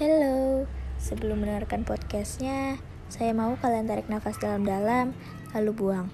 Hello, 0.00 0.64
sebelum 0.96 1.44
mendengarkan 1.44 1.84
podcastnya, 1.84 2.80
saya 3.12 3.36
mau 3.36 3.60
kalian 3.60 3.84
tarik 3.84 4.08
nafas 4.08 4.40
dalam-dalam, 4.40 5.12
lalu 5.52 5.70
buang. 5.76 6.08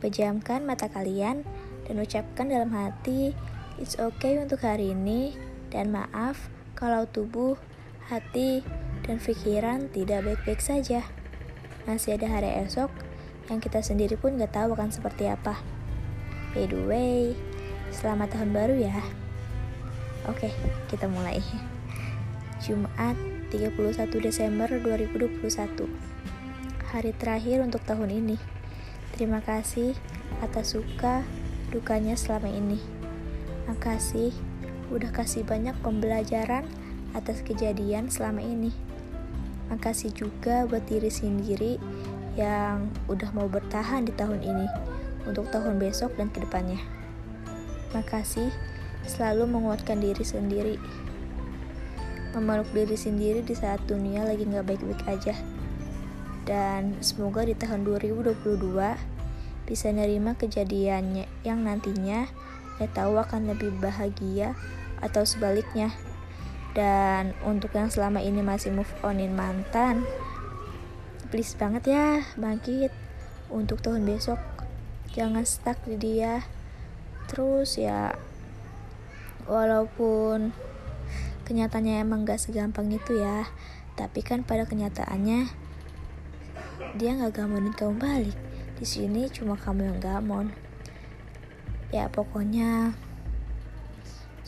Pejamkan 0.00 0.64
mata 0.64 0.88
kalian 0.88 1.44
dan 1.84 2.00
ucapkan 2.00 2.48
dalam 2.48 2.72
hati, 2.72 3.36
it's 3.76 4.00
okay 4.00 4.40
untuk 4.40 4.64
hari 4.64 4.96
ini, 4.96 5.36
dan 5.68 5.92
maaf 5.92 6.48
kalau 6.72 7.04
tubuh, 7.04 7.60
hati, 8.08 8.64
dan 9.04 9.20
pikiran 9.20 9.92
tidak 9.92 10.24
baik-baik 10.24 10.64
saja. 10.64 11.04
Masih 11.84 12.16
ada 12.16 12.32
hari 12.32 12.48
esok 12.64 12.88
yang 13.52 13.60
kita 13.60 13.84
sendiri 13.84 14.16
pun 14.16 14.40
gak 14.40 14.56
tahu 14.56 14.72
akan 14.72 14.88
seperti 14.88 15.28
apa. 15.28 15.60
By 16.56 16.64
the 16.64 16.80
way, 16.88 17.36
selamat 17.92 18.40
tahun 18.40 18.56
baru 18.56 18.80
ya. 18.80 19.04
Oke, 20.32 20.48
kita 20.88 21.12
mulai. 21.12 21.44
Jumat 22.62 23.18
31 23.50 24.06
Desember 24.22 24.70
2021 24.70 25.42
Hari 26.94 27.10
terakhir 27.18 27.58
untuk 27.58 27.82
tahun 27.82 28.22
ini. 28.22 28.38
Terima 29.10 29.42
kasih 29.42 29.98
atas 30.38 30.78
suka 30.78 31.26
dukanya 31.74 32.14
selama 32.14 32.46
ini. 32.54 32.78
Makasih 33.66 34.30
udah 34.94 35.10
kasih 35.10 35.42
banyak 35.42 35.74
pembelajaran 35.82 36.62
atas 37.18 37.42
kejadian 37.42 38.06
selama 38.14 38.46
ini. 38.46 38.70
Makasih 39.66 40.14
juga 40.14 40.62
buat 40.70 40.86
diri 40.86 41.10
sendiri 41.10 41.82
yang 42.38 42.86
udah 43.10 43.34
mau 43.34 43.50
bertahan 43.50 44.06
di 44.06 44.14
tahun 44.14 44.38
ini 44.38 44.66
Untuk 45.26 45.50
tahun 45.50 45.82
besok 45.82 46.14
dan 46.14 46.30
ke 46.30 46.46
depannya. 46.46 46.78
Makasih 47.90 48.54
selalu 49.02 49.50
menguatkan 49.50 49.98
diri 49.98 50.22
sendiri 50.22 50.78
memeluk 52.32 52.68
diri 52.72 52.96
sendiri 52.96 53.44
di 53.44 53.52
saat 53.52 53.80
dunia 53.84 54.24
lagi 54.24 54.48
nggak 54.48 54.64
baik-baik 54.64 55.02
aja. 55.08 55.34
Dan 56.42 56.98
semoga 57.04 57.46
di 57.46 57.54
tahun 57.54 57.86
2022 57.86 58.34
bisa 59.62 59.88
nerima 59.94 60.34
kejadiannya 60.34 61.30
yang 61.46 61.62
nantinya 61.62 62.26
ya 62.82 62.86
tahu 62.90 63.14
akan 63.20 63.54
lebih 63.54 63.70
bahagia 63.78 64.58
atau 64.98 65.22
sebaliknya. 65.22 65.94
Dan 66.72 67.36
untuk 67.44 67.76
yang 67.76 67.92
selama 67.92 68.24
ini 68.24 68.40
masih 68.40 68.72
move 68.72 68.90
onin 69.04 69.36
mantan, 69.36 70.08
please 71.28 71.52
banget 71.54 71.92
ya 71.92 72.24
bangkit 72.40 72.90
untuk 73.52 73.84
tahun 73.84 74.08
besok. 74.08 74.40
Jangan 75.12 75.44
stuck 75.44 75.76
di 75.84 76.00
dia. 76.00 76.40
Terus 77.28 77.76
ya 77.76 78.16
walaupun 79.44 80.71
kenyataannya 81.42 82.02
emang 82.02 82.24
gak 82.24 82.40
segampang 82.40 82.88
itu 82.90 83.18
ya. 83.18 83.46
Tapi 83.98 84.24
kan 84.24 84.46
pada 84.46 84.64
kenyataannya 84.64 85.50
dia 86.96 87.10
gak 87.18 87.34
gamonin 87.38 87.76
kamu 87.76 87.98
balik. 88.00 88.38
Di 88.78 88.86
sini 88.88 89.30
cuma 89.30 89.54
kamu 89.58 89.94
yang 89.94 90.00
gamon 90.02 90.50
ya 91.92 92.08
pokoknya 92.08 92.96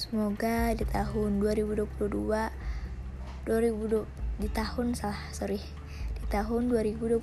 semoga 0.00 0.72
di 0.72 0.88
tahun 0.88 1.44
2022 1.44 1.84
2020 3.44 4.40
di 4.40 4.48
tahun 4.48 4.96
salah 4.96 5.20
sorry 5.28 5.60
di 6.16 6.24
tahun 6.32 6.72
2022 6.72 7.20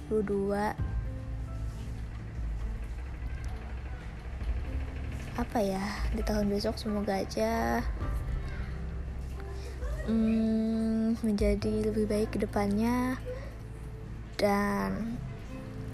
apa 5.41 5.57
ya 5.57 5.81
di 6.13 6.21
tahun 6.21 6.53
besok 6.53 6.77
semoga 6.77 7.17
aja 7.17 7.81
hmm, 10.07 11.21
menjadi 11.21 11.91
lebih 11.91 12.05
baik 12.09 12.33
ke 12.33 12.37
depannya 12.41 13.19
dan 14.39 15.17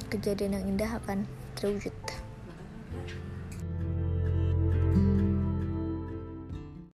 kejadian 0.07 0.61
yang 0.61 0.65
indah 0.75 0.91
akan 1.03 1.27
terwujud. 1.59 1.95